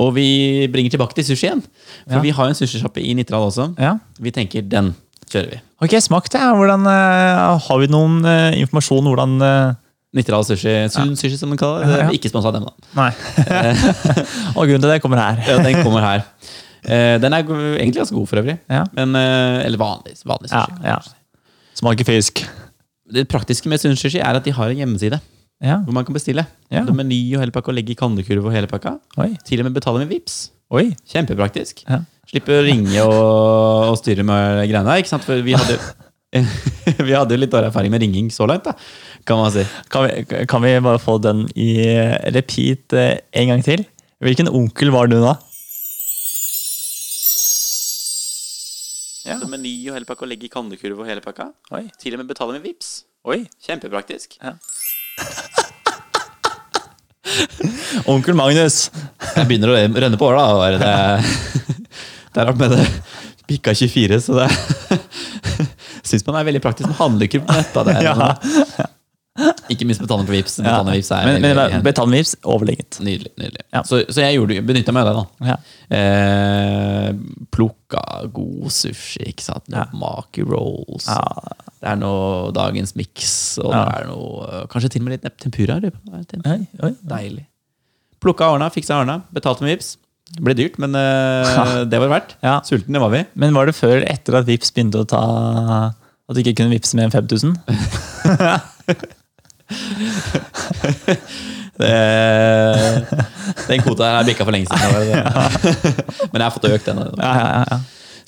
[0.00, 1.62] Og vi bringer tilbake til sushi igjen.
[2.08, 3.74] For vi har jo en sushisjappe i Nittedal også.
[3.78, 3.98] Ja.
[4.18, 4.94] Vi tenker den
[5.30, 5.60] kjører vi.
[5.86, 6.40] Ok, smak det.
[6.40, 9.78] Hvordan, eh, har vi noen informasjon informasjon hvordan eh,
[10.12, 11.90] Nittedal sushi, Sun sushi som de kaller det.
[11.94, 12.14] Ja, ja.
[12.16, 12.72] Ikke sponsa av dem, da.
[12.98, 13.12] Nei.
[14.58, 15.38] Og grunnen til det kommer her.
[15.46, 16.24] Ja, den kommer her.
[16.82, 18.56] Eh, den er egentlig ganske god for øvrig.
[18.66, 18.84] Ja.
[18.96, 20.82] Men, eh, eller vanlig, vanlig Ja, sushi.
[20.88, 20.98] ja.
[21.78, 22.42] Smaker fisk.
[23.10, 25.20] Det praktiske med Sun Sushi er at de har en hjemmeside
[25.62, 25.76] Ja.
[25.84, 26.46] hvor man kan bestille.
[26.72, 26.82] Ja.
[26.82, 28.96] Er Meny og hele pakka, og legge i kandekurv og hele pakka.
[29.18, 29.36] Oi.
[29.44, 30.50] Til og med betale med VIPs.
[30.70, 30.88] Oi.
[31.06, 31.84] Kjempepraktisk.
[31.88, 32.00] Ja.
[32.30, 34.98] Slippe å ringe og, og styre med greiene.
[35.02, 35.24] Ikke sant?
[35.26, 35.78] For vi hadde,
[37.08, 38.76] vi hadde jo litt dårlig erfaring med ringing så langt, da,
[39.26, 39.64] kan man si.
[39.90, 41.70] Kan vi, kan vi bare få den i
[42.30, 43.82] repeat eh, en gang til?
[44.22, 45.34] Hvilken onkel var du da?
[49.26, 49.36] Ja.
[49.50, 51.50] Meny og hele pakka, og legge i kandekurv og hele pakka.
[51.74, 51.84] Oi.
[51.98, 53.04] Til og med betale med VIPs.
[53.26, 53.42] Oi.
[53.66, 54.38] Kjempepraktisk.
[58.10, 58.90] Onkel Magnus.
[59.34, 60.46] Jeg begynner å rønne på åra.
[62.34, 62.44] da.
[62.46, 62.88] Det, det er det.
[63.50, 64.48] Bikka 24, så det
[66.06, 67.74] syns man er veldig praktisk med handlekurv på nett.
[67.86, 68.30] Det Ja.
[69.72, 70.58] Ikke minst betaling på Vipps.
[70.58, 70.80] Ja.
[70.82, 72.98] Vips på Vipps er Men, men betaling på VIPs, overlegent.
[73.00, 73.30] Nydelig.
[73.38, 73.62] nydelig.
[73.72, 73.82] Ja.
[73.86, 75.22] Så, så jeg gjorde, benytta meg av det.
[75.22, 75.52] da.
[75.52, 75.56] Ja.
[75.96, 77.12] Eh,
[77.54, 78.02] plukka
[78.34, 79.70] god sushi, ikke sant.
[79.72, 79.86] Ja.
[79.96, 81.06] maki rolls.
[81.08, 81.22] Ja.
[81.80, 83.32] Det er noe dagens miks,
[83.62, 83.84] og Ja.
[83.86, 85.78] det er noe øh, Kanskje til og med litt tempura.
[85.80, 86.58] Tempura.
[86.58, 86.92] Oi, oi.
[87.14, 87.46] Deilig.
[88.20, 89.94] Plukka ordna, fiksa ordna, betalte med Vipps.
[90.30, 92.36] Det ble dyrt, men uh, det var verdt.
[92.44, 92.58] Ja.
[92.66, 93.24] Sultne var vi.
[93.40, 95.22] Men var det før eller etter at VIPs begynte å ta
[95.90, 97.56] At du ikke kunne vippse med en 5000?
[101.80, 103.06] Det,
[103.68, 104.90] den kvota her er bikka for lenge siden.
[106.32, 106.98] Men jeg har fått økt den.
[107.16, 107.78] Ja, ja, ja, ja.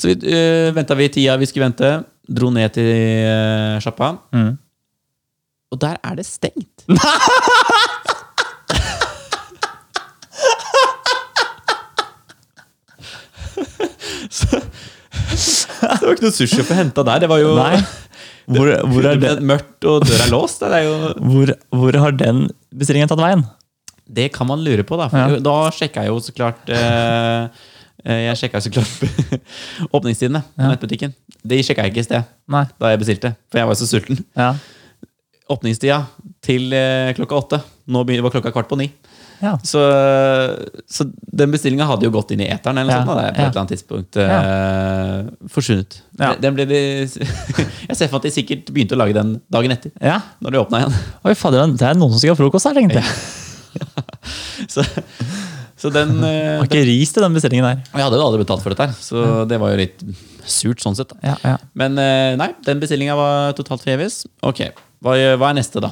[0.01, 1.91] Så vi, uh, venta vi tida vi skulle vente.
[2.33, 2.89] Dro ned til
[3.29, 4.09] uh, sjappa.
[4.33, 4.53] Mm.
[5.73, 6.85] Og der er det stengt.
[14.31, 14.61] så,
[16.03, 17.23] det var ikke noe sushi å få henta der.
[17.25, 17.81] Det var jo Nei.
[18.53, 20.63] Hvor, hvor, er det mørkt, og døra er låst.
[20.65, 20.97] Det, er jo,
[21.31, 23.47] hvor, hvor har den bestillingen tatt veien?
[24.13, 25.09] det kan man lure på, da.
[25.09, 25.39] For Ja.
[25.41, 27.49] Da sjekka jeg jo så klart eh,
[28.05, 29.41] eh, Jeg sjekka så klart
[29.97, 30.73] åpningstidene på Ja.
[30.75, 31.15] nettbutikken.
[31.43, 32.67] De sjekka jeg ikke i sted Nei.
[32.79, 34.21] da jeg bestilte, for jeg var så sulten.
[34.37, 34.53] Ja.
[35.53, 36.03] Åpningstida
[36.45, 37.63] til eh, klokka åtte.
[37.89, 38.91] Nå var klokka kvart på ni.
[39.43, 39.57] Ja.
[39.67, 39.81] Så,
[40.87, 43.41] så den bestillinga hadde jo gått inn i eteren, eller Ja, sånt, da, på et
[43.49, 45.97] eller annet tidspunkt Uh, forsvunnet.
[46.21, 46.33] Ja.
[46.41, 46.79] Den ble de,
[47.89, 50.21] jeg ser for meg at de sikkert begynte å lage den dagen etter, ja.
[50.45, 50.99] når de åpna igjen.
[51.27, 53.09] Oi, fader, det er noen som skal ha frokost her, tenkte jeg.
[54.71, 54.85] Så,
[55.81, 57.81] så den, eh, Var ikke ris til den bestillingen der.
[57.89, 60.05] Jeg hadde jo aldri betalt for dette, her, så det var jo litt
[60.47, 61.11] surt sånn sett.
[61.25, 61.57] Ja, ja.
[61.79, 64.21] Men eh, nei, den bestillinga var totalt forgjeves.
[64.47, 64.63] Ok,
[65.03, 65.91] hva, hva er neste, da?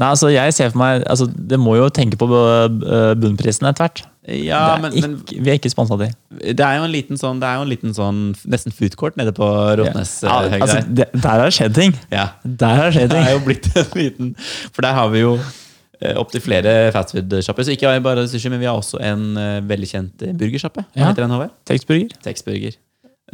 [0.00, 3.84] Nei, altså jeg ser for meg, altså Det må jo tenke på øh, bunnprisen etter
[3.84, 4.02] hvert.
[4.30, 6.06] Ja, men, ikke, men, vi er ikke sponsa de.
[6.52, 8.18] det er jo en liten sånn, det er jo en liten sånn
[8.52, 9.46] nesten food court nede på
[9.80, 10.12] Rotnes.
[10.24, 10.90] Ja, eh, altså, der.
[11.00, 11.96] det, der har det skjedd ting.
[12.12, 12.26] ja.
[12.44, 14.30] Der har det skjedd Det er jo blitt en liten
[14.70, 17.66] For der har vi jo eh, opptil flere fastfood-sjapper.
[17.66, 20.84] Så ikke bare sushi, men vi har også en eh, veldig kjent eh, burgersjappe.
[20.86, 21.10] Hva Ja.
[21.10, 21.56] heter den, Håvard?
[21.68, 22.14] Texburger.
[22.24, 22.78] Texburger.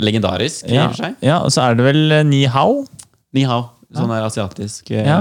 [0.02, 0.88] Legendarisk, i Ja.
[0.88, 1.14] og for seg.
[1.24, 2.84] ja, og så er det vel eh, Ni Hao.
[3.36, 3.66] Ni hao.
[3.98, 5.18] Sånn der asiatisk eh, Ja.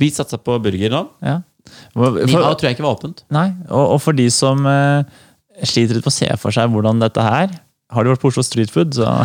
[0.00, 1.04] Vi satsa på burger nå.
[1.24, 1.38] Ja.
[1.92, 3.24] For, Ni tror jeg ikke var åpent.
[3.34, 5.04] nei, og, og for de som uh,
[5.68, 7.50] sliter litt med å se for seg hvordan dette her
[7.92, 9.04] Har du vært på Oslo Street Food, så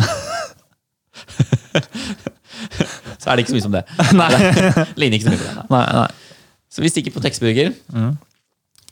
[3.18, 3.82] Så er det ikke så mye som det.
[4.20, 4.28] Nei.
[5.00, 5.66] Ligner ikke så mye på det.
[5.72, 5.84] nei.
[5.96, 6.38] Nei.
[6.74, 7.70] Så vi stikker på Texburger.
[7.94, 8.12] Mm.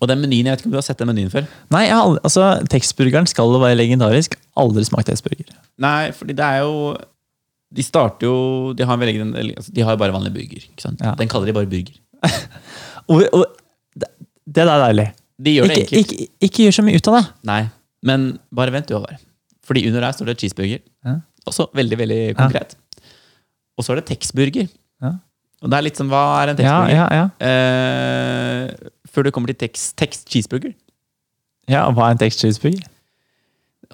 [0.02, 1.44] Og den menyen, jeg vet ikke om du har sett den menyen før?
[1.74, 4.34] nei jeg har aldri, altså, Tekstburgeren skal jo være legendarisk.
[4.58, 5.50] Aldri smakt tekstburger.
[5.82, 6.72] Nei, fordi det er jo
[7.72, 10.64] De starter jo De har, en veldig, altså, de har bare vanlig burger.
[10.68, 11.00] Ikke sant?
[11.00, 11.14] Ja.
[11.18, 11.96] Den kaller de bare burger.
[13.10, 13.46] Og, og,
[13.98, 14.08] det,
[14.46, 15.08] det er deilig.
[15.42, 15.98] De gjør det enkelt.
[16.12, 17.22] ikke, ikke gjør så mye ut av det.
[17.48, 17.62] Nei,
[18.06, 19.18] men bare vent du, Håvard.
[19.66, 20.78] Fordi under der står det cheeseburger.
[21.06, 21.16] Ja.
[21.50, 22.76] Også veldig, veldig konkret.
[23.78, 24.68] Og så er det Texburger.
[25.02, 25.12] Ja.
[25.62, 26.94] Og det er litt sånn, hva er en Ja, Texburger?
[26.94, 27.26] ja, ja.
[27.48, 30.74] Eh, før du kommer til Tex, tex cheeseburger.
[31.70, 32.86] ja Hva er en Tex Cheeseburger?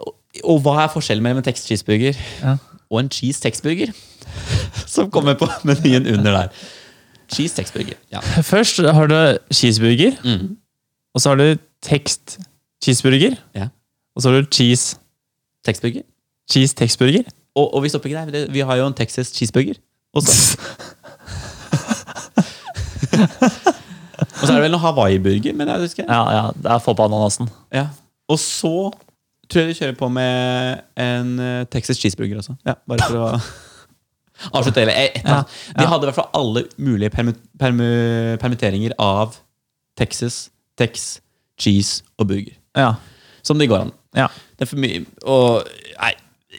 [0.05, 0.13] Og,
[0.45, 2.57] og hva er forskjellen mellom en Tex cheeseburger Ja.
[2.91, 3.93] Og en cheese texburger?
[4.95, 6.49] Som kommer på menyen under der.
[7.33, 7.95] Cheese texburger.
[8.13, 8.21] Ja.
[8.43, 10.57] Først har du cheeseburger, Mm.
[11.15, 12.39] og så har du tekst
[12.85, 13.69] cheeseburger, ja.
[14.17, 14.97] og så har du cheese
[15.65, 16.03] Texburger.
[16.51, 17.23] cheese tekstburger.
[17.55, 18.51] Og, og vi stopper ikke der.
[18.53, 19.75] Vi har jo en Texas cheeseburger
[20.15, 20.59] også.
[24.39, 26.05] Og så er det vel noe Hawaii-burger, men jeg husker.
[26.09, 27.49] Ja, ja, det er få på ananasen.
[27.75, 27.87] Ja.
[28.31, 28.91] Og så
[29.49, 32.55] tror jeg de kjører på med en eh, Texas cheeseburger også.
[32.69, 33.31] Ja, bare for å
[34.61, 34.95] avslutte hele.
[34.95, 35.19] eh.
[35.25, 35.41] Ja,
[35.79, 37.81] De hadde i hvert fall alle mulige perm perm
[38.43, 39.37] permitteringer av
[39.99, 41.19] Texas, Tex,
[41.59, 42.55] cheese og burger.
[42.79, 42.93] Ja.
[43.43, 43.93] Som det går an.
[44.15, 44.29] ja.
[44.59, 45.67] Det er for mye Og
[46.03, 46.13] nei,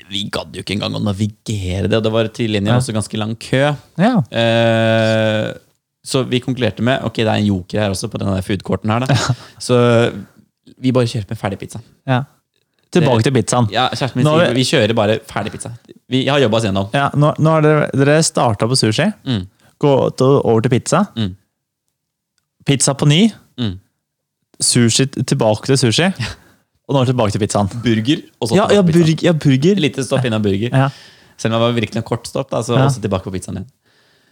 [0.10, 3.18] vi gadd jo ikke engang å navigere det, og det var til linjen også ganske
[3.20, 3.64] lang kø.
[4.00, 4.14] ja.
[4.32, 5.54] Eh,
[6.10, 9.04] så vi konkluderte med ok, det er en joker her også, på denne foodcourten her.
[9.06, 9.34] Da.
[9.62, 9.76] Så
[10.80, 11.82] vi bare kjører med ferdigpizza.
[12.08, 12.24] ja.
[12.92, 13.68] Tilbake til pizzaen.
[13.72, 15.70] Ja, kjæresten min Nå sier vi- kjører bare ferdig pizza.
[16.10, 16.88] Vi har jobba oss gjennom.
[16.94, 19.06] Ja, nå, nå har dere, dere starta på sushi.
[19.26, 19.44] Mm.
[19.80, 21.04] Gått over til pizza.
[21.16, 21.36] Mm.
[22.66, 23.32] Pizza på ny.
[23.60, 23.76] Mm.
[24.60, 26.10] Sushi tilbake til sushi.
[26.90, 27.70] Og nå er det tilbake til pizzaen.
[27.86, 29.76] Burger, og så Ja, ja, på burg, ja burger.
[29.78, 30.74] Lite stopp innom burger.
[30.74, 30.90] Ja.
[31.38, 32.88] Selv om det var virkelig en kort stopp, da, så Ja.
[32.88, 33.70] også tilbake på pizzaen igjen.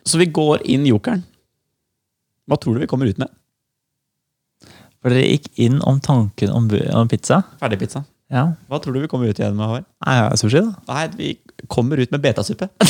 [0.04, 1.22] Så vi går inn jokeren.
[2.50, 3.30] Hva tror du vi kommer ut med?
[5.04, 7.43] For dere gikk inn om tanken om, om pizza.
[7.62, 8.04] Ferdig pizza.
[8.34, 8.44] Ja.
[8.68, 9.86] Hva tror du vi kommer ut igjen med, Håvard?
[10.04, 10.72] Nei, ja, sushi, da.
[10.92, 11.28] Nei, vi
[11.72, 12.66] kommer ut med betasuppe.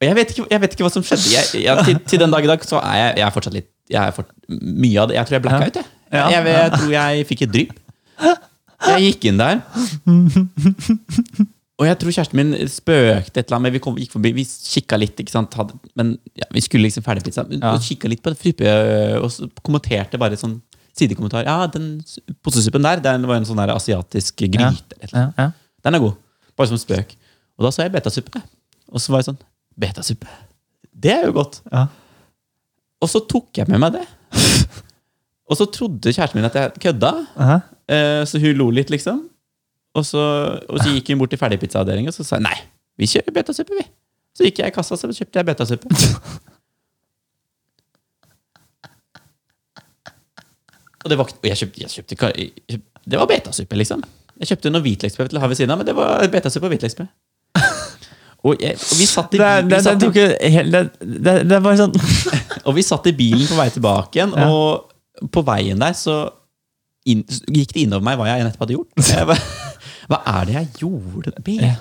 [0.00, 1.28] Jeg vet, ikke, jeg vet ikke hva som skjedde.
[1.28, 3.68] Jeg, jeg, til, til den dag i dag så er jeg, jeg er fortsatt litt
[4.00, 5.76] er fort, Mye av det Jeg tror jeg blacka ut.
[5.76, 5.84] Jeg,
[6.32, 7.74] jeg, jeg tror jeg fikk et drypp.
[8.88, 9.60] Jeg gikk inn der.
[11.80, 13.72] Og jeg tror kjæresten min spøkte et eller annet.
[13.72, 15.54] Vi, kom, gikk forbi, vi kikka litt, ikke sant?
[15.56, 17.46] Hadde, men ja, vi skulle liksom ferdigpizza.
[17.54, 17.70] Ja.
[17.72, 18.74] Og kikka litt på frippe,
[19.16, 20.58] og så kommenterte bare sånn
[20.98, 21.46] sidekommentar.
[21.48, 22.02] Ja, den
[22.44, 24.98] posesuppen der, den var en sånn der asiatisk gryte.
[25.08, 25.48] Ja, ja.
[25.80, 26.20] Den er god.
[26.58, 27.16] Bare som spøk.
[27.56, 28.44] Og da så jeg betasuppe.
[28.90, 29.40] Og så var jeg sånn
[29.80, 30.28] Betasuppe?
[30.92, 31.62] Det er jo godt.
[31.72, 31.86] Ja.
[33.00, 34.04] Og så tok jeg med meg det.
[35.48, 37.12] og så trodde kjæresten min at jeg kødda.
[37.38, 38.24] Uh -huh.
[38.28, 39.29] så hun lo litt, liksom.
[39.98, 40.20] Og så,
[40.70, 42.58] og så gikk hun bort til ferdigpizzaavdelinga og så sa jeg, nei,
[43.00, 43.86] vi kjører betasuppe, vi.
[44.36, 45.90] Så gikk jeg i kassa så kjøpte jeg betasuppe.
[51.04, 54.04] og det var, og jeg kjøpte, jeg kjøpte, jeg kjøpte Det var betasuppe, liksom.
[54.40, 56.74] Jeg kjøpte noe hvitløksbrød til å ha ved siden av, men det var betasuppe og
[56.74, 57.10] hvitløksbrød.
[58.40, 59.48] Og, jeg, og vi satt i Det,
[61.50, 61.96] det, var sånn
[62.66, 64.46] og vi satt i bilen på vei tilbake igjen, Ja.
[64.48, 66.14] og på veien der så
[67.04, 67.20] inn,
[67.52, 69.02] gikk det innover meg hva jeg nettopp hadde gjort.
[69.10, 69.69] Jeg bare,
[70.10, 71.32] hva er det jeg gjorde?
[71.46, 71.76] Be Ja.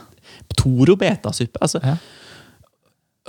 [0.59, 1.57] Toro betasuppe?
[1.61, 1.79] Altså.
[1.83, 1.97] Ja.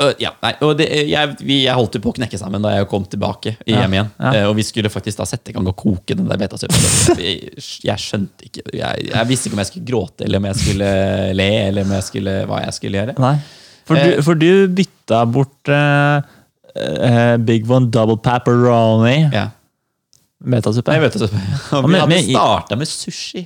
[0.01, 2.71] Uh, ja, nei, og det, jeg, vi, jeg holdt jo på å knekke sammen da
[2.73, 4.09] jeg kom tilbake hjem igjen.
[4.17, 4.31] ja.
[4.33, 6.81] Uh, Og vi skulle faktisk da sette i gang og koke den der betasuppen.
[7.21, 7.51] Jeg,
[7.85, 10.91] jeg skjønte ikke jeg, jeg visste ikke om jeg skulle gråte, eller om jeg skulle
[11.37, 13.17] le, eller om jeg skulle, hva jeg skulle gjøre.
[13.21, 13.35] Nei.
[13.91, 14.23] For du, Eh.
[14.25, 14.49] for du
[14.81, 19.49] bytta bort eh, Big One Double Pepperoni Ja.
[20.41, 20.95] betasuppe.
[20.95, 21.41] Nei, betasuppe.
[21.77, 23.45] Og vi hadde starta med sushi.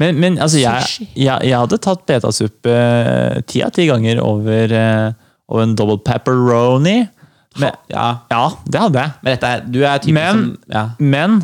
[0.00, 4.72] Men, men altså, jeg, jeg, jeg hadde tatt betasuppe eh, ti av ti ganger over,
[4.74, 5.12] eh,
[5.48, 6.96] over en double pepperoni.
[7.60, 9.12] Men, Ja, ja, det hadde jeg.
[9.22, 11.42] Men er, du er typen Men- som ja, Men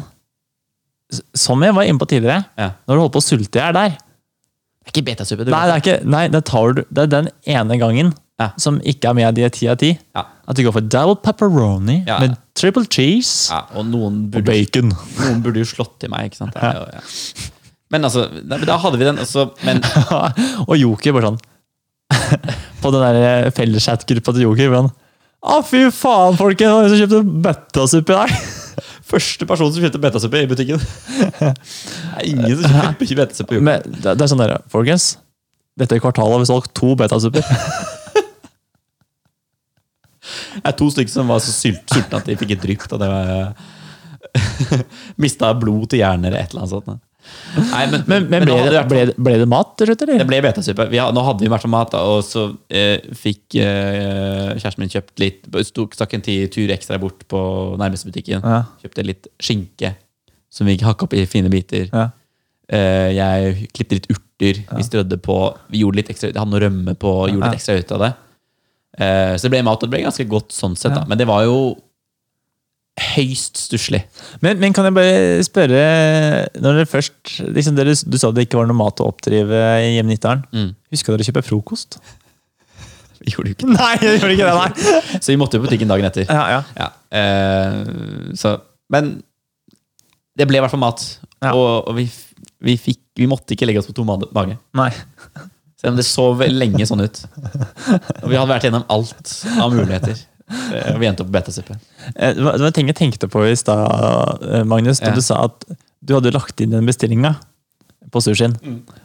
[1.36, 2.70] som jeg var inne på tidligere, ja.
[2.86, 5.44] når du holder på å sulte i hjel der Det er ikke betasuppe.
[5.44, 8.50] du Nei, det er, ikke, nei det, tar du, det er den ene gangen Ja.
[8.56, 9.88] som ikke er med i de ti av ti.
[10.14, 10.22] Ja.
[10.48, 12.20] At du går for double pepperoni Ja.
[12.22, 14.92] med triple cheese og noen og bacon.
[15.18, 16.52] noen burde jo slått til meg, ikke sant?
[16.56, 17.00] Det er jo, ja.
[17.92, 19.80] Men altså, da, da hadde vi den, altså, men
[20.68, 21.38] og Joker bare sånn
[22.82, 24.76] På den der felleschat-gruppa til Joker.
[24.78, 24.88] Å,
[25.42, 26.88] ah, fy faen, folkens!
[26.88, 28.48] Hvem kjøpte kjøpt betasuppe i dag?
[29.12, 33.56] første person som kjøpte betasuppe i butikken Det er ingen som kjøper betasuppe.
[33.56, 35.16] i Men det, er sånn der, folkens.
[35.78, 37.44] Dette kvartalet har vi solgt to betasupper.
[40.58, 42.86] Det er to stykker som var så sultne at de fikk et drypp.
[42.92, 43.52] Og det var
[45.22, 47.04] Mista blod til hjernen eller et eller annet sånt.
[47.58, 50.86] Nei, men, Men, men ble, det, ble, ble det mat til slutt, Det ble betasuppe.
[50.92, 54.92] Vi nå hadde vi vært på mat, da, og så eh, fikk eh, kjæresten min
[54.92, 57.40] kjøpt litt Stok, Stakk en tur ekstra bort på
[57.80, 58.44] nærmeste butikken.
[58.44, 58.62] Ja.
[58.84, 59.96] Kjøpte litt skinke
[60.52, 61.90] som vi hakka opp i fine biter.
[61.90, 62.08] Ja.
[62.68, 64.62] Eh, jeg klippte litt urter.
[64.76, 65.36] Vi strødde på
[65.72, 68.12] Vi gjorde litt ekstra, hadde noe rømme på, gjorde litt ekstra ut av det.
[68.98, 70.94] Eh, så det ble mat, og det ble ganske godt sånn sett.
[70.94, 71.02] Ja.
[71.02, 71.58] da Men det var jo
[73.14, 74.02] høyst stusslig.
[74.44, 75.82] Men, men kan jeg bare spørre
[76.58, 79.94] Når dere først liksom dere, Du sa det ikke var noe mat å oppdrive i
[79.96, 80.44] Hjemnytteren.
[80.52, 80.72] Mm.
[80.94, 81.98] Huska dere å kjøpe frokost?
[83.22, 84.98] Vi gjorde jo ikke Nei, jeg gjorde ikke det, nei.
[85.24, 86.28] Så vi måtte jo på butikken dagen etter.
[86.30, 86.60] Ja, ja.
[86.78, 88.52] Ja, eh, så,
[88.94, 89.16] men
[90.38, 91.02] det ble i hvert fall mat.
[91.42, 91.50] Ja.
[91.50, 92.06] Og, og vi,
[92.62, 94.58] vi, fikk, vi måtte ikke legge oss på tom mage-.
[94.78, 94.92] Nei.
[95.78, 97.20] Selv om det så lenge sånn ut.
[98.22, 100.22] Og vi hadde vært gjennom alt av muligheter.
[100.48, 101.76] Eh, Og vi endte opp på betasuppe.
[102.16, 105.14] Eh, Det var en ting jeg tenkte på i stad, eh, Magnus, da Ja.
[105.14, 105.64] du sa at
[106.04, 107.36] du hadde lagt inn den bestillinga
[108.10, 108.56] på sushien.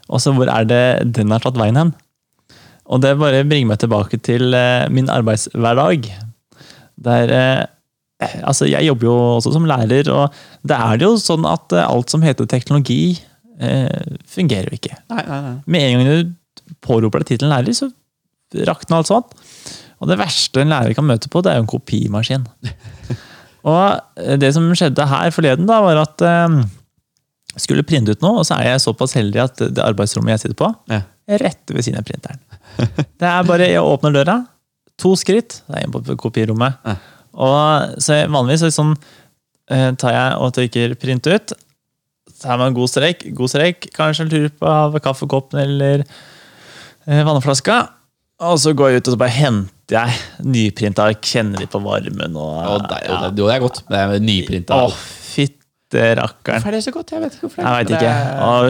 [0.10, 1.94] Og så hvor er det den har tatt veien hen?
[2.86, 4.52] Og det bare bringer meg tilbake til
[4.92, 6.12] min arbeidshverdag.
[7.02, 7.68] Der
[8.44, 10.32] Altså, jeg jobber jo også som lærer, og
[10.66, 13.20] det er det jo sånn at alt som heter teknologi,
[13.60, 14.96] fungerer jo ikke.
[15.10, 15.56] Nei, nei, nei.
[15.68, 16.34] Med en gang du
[16.82, 17.92] påroper deg tittelen lærer, så
[18.66, 19.34] rakner alt sånt.
[20.04, 22.44] Og det verste en lærer kan møte på, det er jo en kopimaskin.
[23.72, 23.84] og
[24.20, 26.58] eh, det som skjedde her forleden, da, var at eh,
[27.64, 30.60] skulle printe ut noe, og så er jeg såpass heldig at det arbeidsrommet jeg sitter
[30.64, 31.02] på, Ja.
[31.32, 32.42] er rett ved siden av printeren.
[33.22, 34.38] Det er bare, Jeg åpner døra,
[35.00, 36.80] to skritt, det er inn på kopirommet.
[36.86, 36.96] Ja.
[37.34, 38.96] Og så Vanligvis så sånn,
[39.98, 41.54] tar jeg og trykker 'print ut'.
[42.34, 46.04] Så har man en god strek, god strek, kanskje en tur på kaffekoppen eller
[47.08, 47.78] eh, vannflaska.
[48.44, 52.36] Og så går jeg ut og så bare henter jeg nyprinta kjenner litt på varmen.
[52.36, 53.20] Og, Og det, ja.
[53.28, 53.82] det, det er godt.
[53.90, 54.80] Det er nyprinta.
[54.88, 56.58] Å, fytte rakkeren.
[56.60, 57.14] Hvorfor er det så godt?
[57.14, 57.62] Jeg vet ikke hvorfor.
[57.64, 58.14] Jeg veit Det ikke.
[58.14, 58.70] er- Og,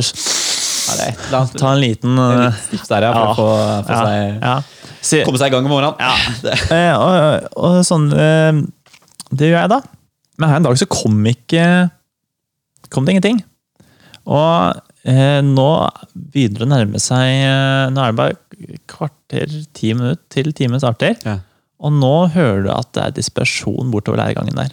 [0.83, 3.23] Ja, det er et eller annet ta en liten en eh, tips der, ja, for
[3.23, 3.29] ja.
[3.31, 3.45] å få,
[3.87, 4.55] få ja, seg, ja.
[5.07, 5.95] Så- komme seg i gang om morgenen.
[6.43, 8.59] Det- Eh, og, og sånn eh,
[9.31, 9.79] Det gjør jeg, da.
[10.41, 11.63] Men her en dag så kom ikke
[12.91, 13.39] Kom det ingenting.
[14.27, 14.75] Og
[15.07, 15.69] eh, nå
[16.13, 18.35] begynner det å nærme seg eh, Nå er det bare
[18.89, 21.17] kvarter, ti minutter til timen starter.
[21.25, 21.37] Ja.
[21.83, 24.71] Og nå hører du at det er dispersjon bortover læregangen der.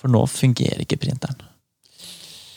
[0.00, 1.36] For nå fungerer ikke printeren.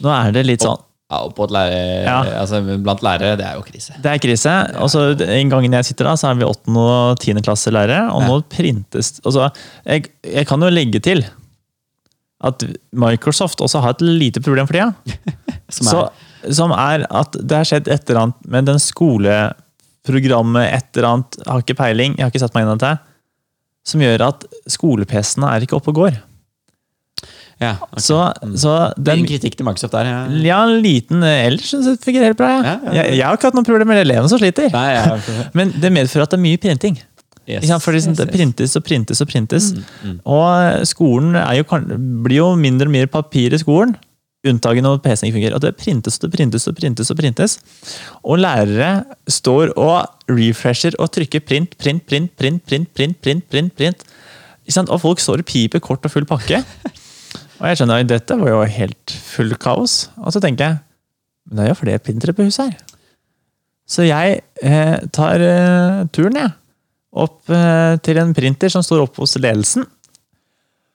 [0.04, 0.80] Nå er det litt sånn
[1.12, 2.22] Ja, og på lærer, Ja.
[2.42, 3.94] altså, blant lærere, det er jo krise.
[4.02, 4.54] Det er krise.
[4.82, 6.74] Og så En gang jeg sitter da, så er vi 8.
[6.80, 7.42] og 10.
[7.44, 8.28] klasse lærere, og Ja.
[8.32, 9.52] nå printes altså,
[9.86, 11.26] jeg, jeg kan jo legge til
[12.44, 14.94] at Microsoft også har et lite problem for tida.
[15.70, 18.80] Som er, Så, som er at det har skjedd et eller annet med den
[20.04, 22.76] skoleprogrammet, et eller annet, jeg har ikke peiling, jeg har ikke satt meg inn i
[22.76, 22.94] dette,
[23.88, 26.22] som gjør at skole-PC-ene er ikke oppe og går.
[27.60, 28.02] ja, okay.
[28.02, 28.18] Så,
[28.60, 30.10] så den Liten kritikk til Microsoft der.
[30.10, 30.20] Ja.
[30.44, 32.52] Ja, en liten ellers synes jeg det fungerer helt bra.
[32.60, 32.76] Ja.
[32.84, 32.94] Ja.
[33.00, 34.72] Jeg, jeg har ikke hatt noen problemer med elevene som sliter.
[34.74, 35.18] Nei.
[35.58, 37.00] Men det medfører at det er mye printing.
[37.44, 37.68] Yes?
[37.84, 38.32] For det yes, yes.
[38.32, 39.74] printes og printes og printes.
[39.76, 40.20] mm.
[40.32, 41.66] Og skolen er jo,
[42.24, 43.98] blir jo mindre og mindre papir i skolen.
[44.44, 45.56] Unntaket når PC-en ikke fungerer.
[45.56, 47.12] Og det printes og printes og printes.
[47.12, 47.58] Og printes.
[48.24, 48.92] Og lærere
[49.32, 54.08] står og refresher og trykker print, print, print, print, print, print, print, print, print.
[54.88, 56.64] Og folk står og piper kort og full pakke.
[57.64, 60.10] Og jeg skjønner at dette var jo helt full kaos.
[60.20, 60.80] Og så tenker jeg
[61.48, 63.00] men det er jo flere printere på huset her.
[63.84, 66.54] Så jeg eh, tar eh, turen, jeg
[67.14, 69.86] opp eh, til en printer som står oppe hos ledelsen.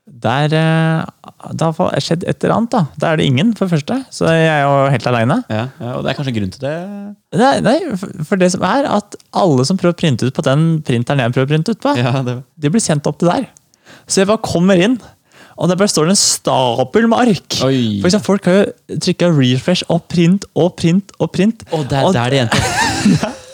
[0.08, 1.04] Der eh,
[1.54, 2.70] det har skjedd et eller annet.
[2.72, 2.80] da.
[2.98, 3.98] Der er det ingen, for det første.
[4.10, 5.36] Så jeg er jo helt aleine.
[5.52, 6.72] Ja, ja, og det er kanskje grunn til det.
[7.38, 7.76] Nei, nei,
[8.24, 11.32] for- det som er at alle som prøver å printe ut på den printeren jeg
[11.36, 13.46] prøver å printe ut på, Ja, det de blir sendt opp til der.
[14.08, 14.98] Så jeg bare kommer inn,
[15.58, 17.58] og der bare står det en stapel med ark.
[17.66, 18.00] Oi.
[18.02, 21.62] For folk har jo trykka refresh og print og print og print.
[21.72, 23.34] Og der, Og- der det endte.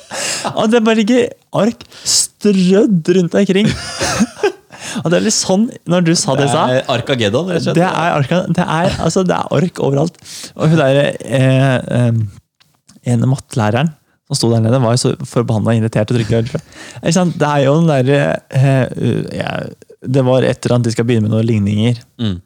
[0.54, 3.66] Og det bare ligger ark strødd rundt omkring.
[5.02, 7.74] og det er litt sånn, når du sa det, Det sa er Arkageddon, det
[8.56, 10.18] det, er, altså, det er ark overalt.
[10.54, 12.18] Og hun der eh, eh,
[13.14, 13.92] ene mattelæreren
[14.28, 16.20] som sto der nede, var jo så forbanna irritert og
[17.12, 17.36] sant?
[17.40, 18.20] Det er jo den derre
[18.56, 19.50] eh, ja,
[20.00, 22.00] Det var et eller annet de skal begynne med noen ligninger.
[22.20, 22.38] Mm.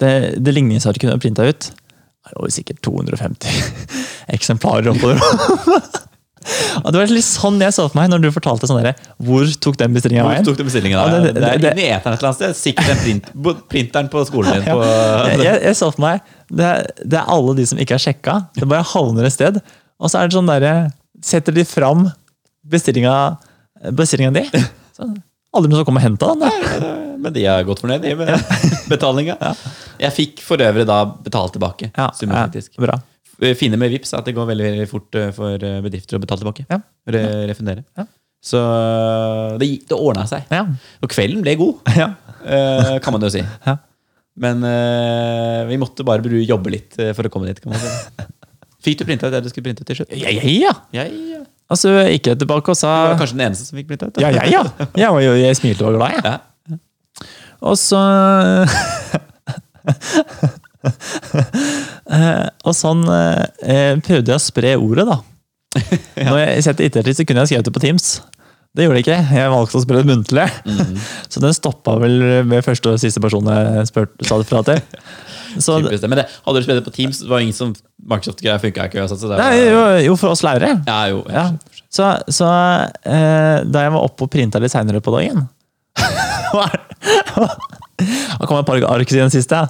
[0.00, 0.12] Det,
[0.44, 1.70] det ligningsarket hun printa ut,
[2.24, 3.94] er jo sikkert 250
[4.36, 6.04] eksemplarer oppå og
[6.44, 9.78] det var litt sånn jeg så for meg når du fortalte sånn derre Hvor tok
[9.80, 10.98] den bestillinga Hvor tok den bestillingen?
[10.98, 11.20] Ja, da?
[11.24, 12.56] det- Det, det- er det- eteren et eller annet sted.
[12.60, 13.30] Sikkert den print,
[13.72, 14.66] printeren på skolen din.
[14.74, 16.20] På, jeg, jeg, jeg så for meg
[16.52, 18.34] det er, det er alle de som ikke har sjekka.
[18.54, 19.56] Det bare havner et sted.
[19.98, 20.74] Og så er det sånn derre
[21.24, 22.10] Setter de fram
[22.68, 23.14] bestillinga,
[23.96, 24.42] bestillinga di.
[24.96, 25.06] Så
[25.54, 27.00] aldri noen som kommer og henter den.
[27.24, 28.28] Men de er godt fornøyd de med
[28.92, 29.36] betalinga.
[30.02, 31.88] Jeg fikk for øvrig da betalt tilbake.
[31.96, 32.74] Ja, summen, ja, faktisk.
[32.82, 32.98] bra.
[33.58, 36.22] Fine med VIPS er at det går veldig, veldig fort eh, for eh, bedrifter å
[36.22, 36.66] betale tilbake.
[36.70, 36.78] Ja.
[37.10, 37.84] Re refundere.
[37.98, 38.06] Ja.
[38.44, 40.44] Så eh, det, det ordna seg.
[40.52, 40.66] Ja.
[41.02, 42.12] Og kvelden ble god, ja.
[42.44, 43.42] uh, kan man jo si.
[43.42, 43.78] Ja.
[44.44, 47.62] Men uh, vi måtte bare jobbe litt eh, for å komme dit.
[47.62, 48.28] kan man si.
[48.84, 50.12] Fikk du printa ut det du skulle printe ut til slutt?
[50.18, 51.42] Ja, ja, ja.
[51.72, 54.18] Altså, gikk jeg tilbake og sa Du var kanskje den eneste som fikk printa ut?
[54.18, 54.26] da.
[54.26, 54.88] Ja, ja, ja.
[55.00, 56.34] Jeg, var jeg smilte og var glad, jeg.
[56.74, 56.80] Ja.
[57.64, 58.02] Og så
[59.84, 60.48] Eh,
[62.68, 65.18] Og sånn eh, prøvde jeg å spre ordet, da.
[66.30, 68.08] Når jeg setter ettertid, så kunne jeg skrevet det på Teams.
[68.74, 69.18] Det gjorde det ikke.
[69.38, 70.46] Jeg valgte å spre det muntlig.
[70.66, 70.96] Mm.
[71.32, 72.16] Så den stoppa vel
[72.50, 74.82] ved første og siste person jeg spurt, sa det fra til.
[75.62, 76.00] Så, det.
[76.10, 77.70] Men det, hadde du spilt det på Teams, det var ingen som
[78.02, 79.06] Microsoft-greia funka ikke.
[79.06, 80.80] Så det var, nei, jo, jo, for oss lærere.
[80.88, 81.22] Ja, jo.
[81.30, 81.52] Ja.
[81.94, 82.48] Så, så
[83.06, 85.46] eh, da jeg var oppe og printa litt seinere på dagen
[87.98, 89.52] Da kom et par ark siden sist.
[89.54, 89.68] Ja.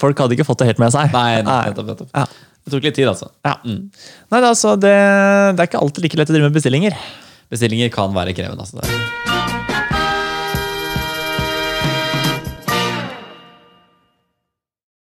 [0.00, 1.12] Folk hadde ikke fått det helt med seg.
[1.14, 2.14] Nei, nettopp, nettopp.
[2.16, 2.26] Ja.
[2.60, 3.30] Det tok litt tid, altså.
[3.46, 3.56] Ja.
[3.64, 3.88] Mm.
[4.32, 4.94] Nei, altså, det,
[5.56, 6.96] det er ikke alltid like lett å drive med bestillinger.
[7.50, 8.66] Bestillinger kan være krevende.
[8.66, 8.80] altså.
[8.80, 9.29] Det